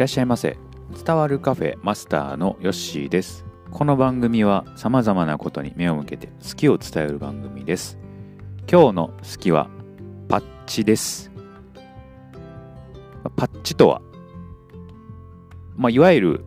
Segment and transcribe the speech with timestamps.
[0.00, 0.56] らっしゃいませ。
[1.04, 3.44] 伝わるカフェマスターのヨッシーです。
[3.70, 7.98] この番組は様々なことに目を向けて好きを伝える番組です。
[8.66, 9.68] 今日の好きは
[10.26, 11.30] パッチです。
[13.36, 14.00] パッチとは、
[15.76, 16.44] まあ、いわゆる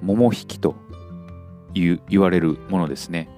[0.00, 0.76] 桃引きと
[1.74, 3.28] いう言われるものですね、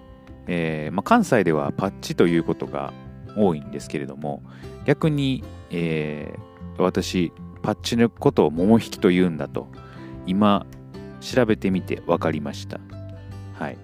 [0.49, 2.93] えーまあ、関西ではパッチということが
[3.39, 4.43] 多いんですけれども
[4.85, 7.33] 逆に、えー、私
[7.65, 9.69] パッチのことを桃引きと言うんだと
[10.27, 10.67] 今
[11.23, 12.79] 調べてみて分かりました。
[13.55, 13.79] はい。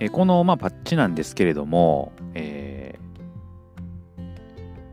[0.00, 4.22] えこの、まあ、パッチなんですけれども、えー、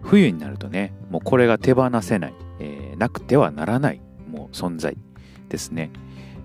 [0.01, 4.95] 冬になるとねもうこれが手放せない、えー、なくてはならないもう存在
[5.49, 5.91] ですね。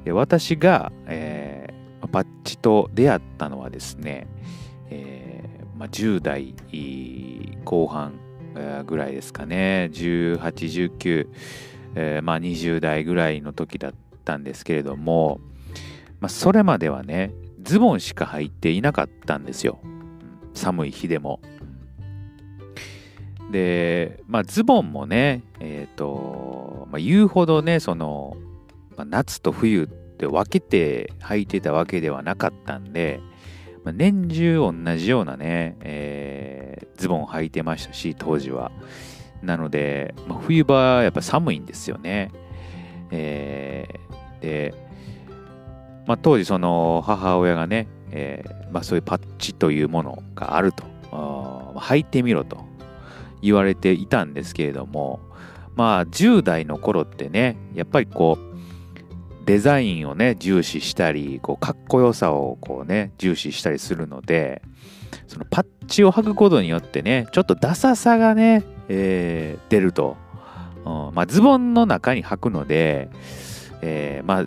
[0.04, 4.26] で私が、えー、パッチと出会ったのはですね、
[4.90, 5.44] え
[5.78, 6.56] まあ、10代
[7.64, 8.14] 後半
[8.86, 9.90] ぐらいですかね。
[9.92, 11.28] 18、19、
[11.94, 13.94] えー、まあ、20代ぐらいの時だっ
[14.24, 15.40] たんですけれども、
[16.20, 19.80] まあ、それまではねズボンしか履いていなかったんですよ。
[20.54, 21.40] 寒い日でも。
[23.50, 28.36] で、まあ、ズボンもねえっ、と、まあ、言うほどねその、
[28.96, 33.20] まあ、夏と冬って分けて履いてたわけではなかったんで、
[33.84, 36.21] まあ、年中同じようなね、えー、
[37.02, 38.72] ズボンを履いてましたし、当時は。
[39.42, 42.30] なので、まあ、冬場はやっぱ寒いんですよね。
[43.10, 44.74] えー、で、
[46.06, 50.84] まあ、当時その母親がね、えーまあ、そういうパッチというものがあると、
[51.76, 52.64] 履いてみろと
[53.42, 55.20] 言われていたんですけれども、
[55.74, 58.52] まあ10代の頃ってね、やっぱりこう、
[59.44, 64.62] デザインをね、重視したり、こう、かっこよさをこうね、重視したりするので、
[65.26, 70.16] そのパッチを履くことによってね、ちょっとダサさがね、えー、出ると。
[70.84, 73.10] うん、まあ、ズボンの中に履くので、
[73.82, 74.44] えー、まあ、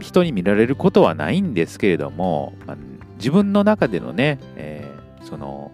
[0.00, 2.76] 人に見られることはないんですけれども、まあ、
[3.18, 5.72] 自分の中でのね、えー、その、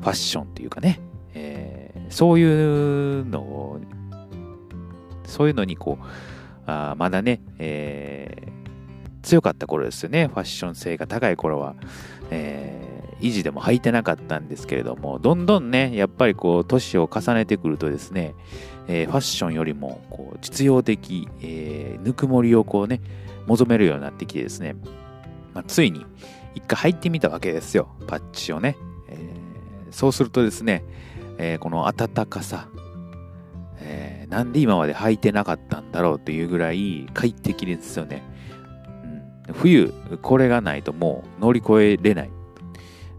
[0.00, 1.00] ファッションっていうかね、
[1.34, 3.80] えー、そういうのを、
[5.24, 6.04] そういうのにこう、
[6.66, 8.50] あまだね、えー、
[9.22, 10.28] 強かった頃ですよね。
[10.28, 11.74] ファッション性が高い頃は、
[12.30, 18.34] えー、維持でも履いてなかったんですけれども、どんどんね、やっぱりこう、年を重ねてくるとですね、
[18.88, 23.00] えー、ファッションよりも、こう、実用的、えー、ぬくもりをこうね、
[23.46, 24.74] 求めるようになってきてですね、
[25.54, 26.04] まあ、ついに
[26.54, 28.76] 一回入ってみたわけですよ、パッチをね。
[29.08, 30.84] えー、そうするとですね、
[31.38, 32.68] え、この暖かさ、
[33.80, 38.22] えー、なんで今まで履いてなかったんだろうというぐらい快適ですよね。
[39.48, 39.92] うん、冬、
[40.22, 42.30] これがないともう乗り越えれない、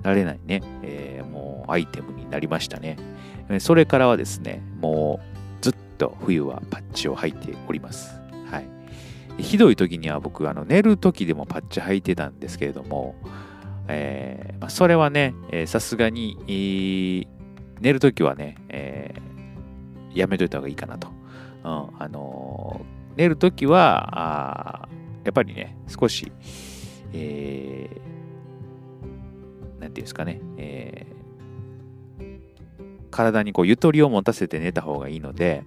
[0.03, 2.97] られないね、えー、もうアイテムになりましたね。
[3.59, 5.19] それからはですね、も
[5.59, 8.19] うずっと冬はパッチを履いております。
[8.49, 9.43] はい。
[9.43, 13.15] ひどい時には僕、あの寝る時でもパッチ履いてたんですけれども、
[13.87, 15.33] えーまあ、それはね、
[15.65, 17.27] さすがに、えー、
[17.81, 19.31] 寝る時はね、えー
[20.13, 21.07] やめといた方がいいかなと。
[21.07, 24.89] うん、あのー、寝るときは、あ
[25.23, 26.31] やっぱりね、少し、
[27.13, 28.01] えー、
[29.91, 35.65] なんていうんですかね、えー、体にこうゆとりを持たせて寝た方がいいので、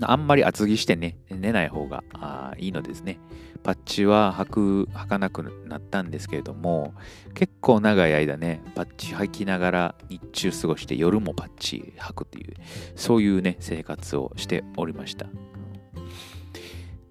[0.00, 2.02] あんまり厚着してね、寝ない方が
[2.58, 3.20] いいのですね。
[3.62, 6.92] パッチは履く、履かなくなったんですけれども、
[7.34, 12.54] 結構長い間ね、パッチ履きながら日中過ごして夜もパッチ履くっていう、
[12.96, 15.26] そういうね、生活をしておりました。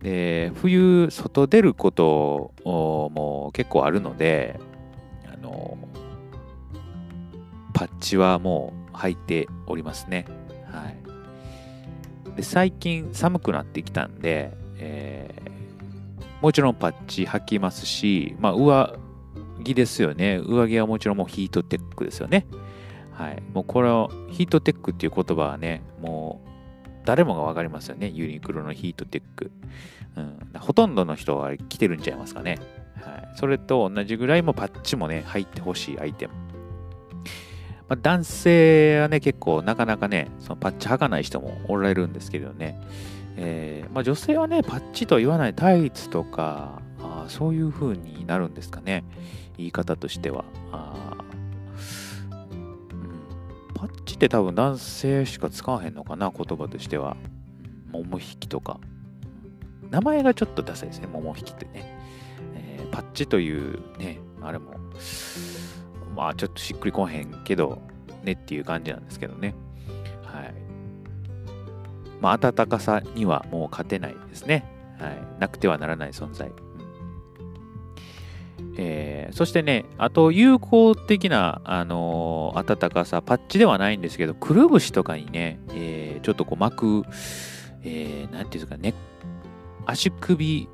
[0.02, 4.60] で、冬、外出ることも結構あるので、
[5.34, 5.78] あの、
[7.84, 10.26] パッチはもう履いておりますね。
[10.72, 12.36] はい。
[12.38, 15.54] で、最近寒くなってきたんで、えー
[16.42, 19.00] もちろんパッチ履きますし、まあ、上
[19.64, 20.42] 着ですよね。
[20.44, 22.46] 上着はもちろんもうヒートテックですよね。
[23.14, 23.42] はい。
[23.54, 26.42] もうこれを、ヒートテックっていう言葉はね、も
[26.86, 28.10] う誰もがわかりますよね。
[28.10, 29.52] ユニクロのヒートテック。
[30.18, 30.60] うん。
[30.60, 32.60] ほとんどの人は着てるんちゃいますかね。
[33.02, 33.38] はい。
[33.38, 36.34] それと同じぐらいもパッチもね、入ってほしいアイテム。
[37.90, 42.80] まあ、男性はね、結構なかなかね、そのパッチ履かない人もおられるんですけどね。
[43.36, 49.04] えー、まあ、女性はね、パッチと言わないタイツとか、あそういう風になるんですかね。
[49.58, 50.46] 言い方としては。
[50.72, 51.18] あ
[52.32, 57.18] うん、パッチって多分男性しか使わへんのかな、言葉としては。
[57.92, 58.80] 桃引きとか。
[59.90, 62.00] 名前がちょっとダサいですね、桃引きってね。
[62.56, 64.74] えー、パッチというね、あれも、
[66.16, 67.82] まあちょっとしっくりこへんけど、
[68.24, 69.56] ねっていう感じなんですけどね。
[70.24, 70.54] はい。
[72.22, 74.66] まあ、暖かさにはもう勝てないですね。
[75.00, 76.52] はい、なくてはならない存在。
[78.78, 87.04] えー、そしてね、あと有効的な、あのー、暖かさ、パッチではないんですけど、くるぶしとかにね、えー、ちょっとこう巻く、
[87.84, 88.94] えー、なんていうんですかね、
[89.86, 90.68] 足首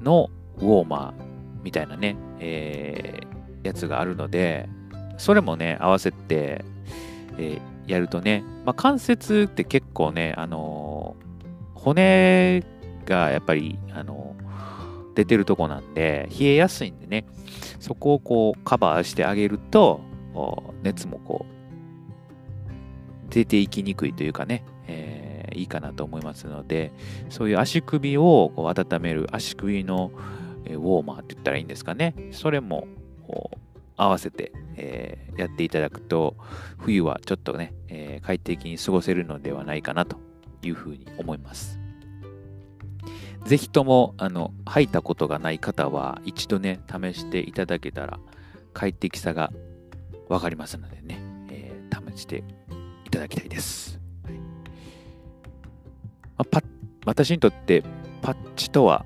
[0.00, 1.24] のウォーマー
[1.62, 3.31] みたいなね、えー、
[3.62, 4.68] やつがあるので、
[5.18, 6.64] それもね、合わせて、
[7.38, 12.62] えー、やるとね、まあ、関節って結構ね、あのー、骨
[13.06, 17.26] がやっぱり、あのー、出てるとこなんで、冷えやすいんでね、
[17.80, 20.00] そこをこうカバーしてあげると、
[20.82, 26.92] 熱もこう、出ていきにくいというかね、えー、いいかなと思いますので、
[27.28, 30.10] そういう足首をこう温める足首の
[30.66, 32.14] ウォーマーって言ったらいいんですかね。
[32.30, 32.86] それも
[34.02, 36.36] 合わせて、えー、やっていただくと、
[36.78, 40.18] 冬はちょっとね、えー、快適に過ごせるのではないかなと
[40.62, 41.78] いうふうに思います。
[43.44, 48.18] ぜひとも、あの、履いたことがない方は、一度ね、試していただけたら、
[48.72, 49.52] 快適さが
[50.28, 51.20] わかりますのでね、
[51.50, 52.44] えー、試して
[53.04, 54.00] いただきたいです。
[54.24, 54.40] はいま
[56.38, 56.62] あ、パ
[57.04, 57.82] 私にとって
[58.22, 59.04] パッチとは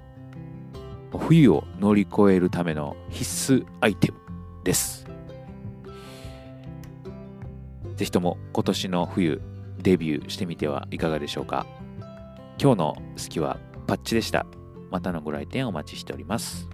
[1.19, 4.26] 冬を乗り越えるための必須アイテム
[4.67, 5.07] です。
[7.95, 9.41] ぜひとも今年の冬
[9.79, 11.67] デビューしてみてはいかがでしょうか。
[12.61, 14.45] 今日の好きはパッチでした。
[14.91, 16.69] またのご来店お待ちしております。